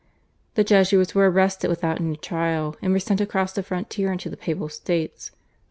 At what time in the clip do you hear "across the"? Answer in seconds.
3.21-3.61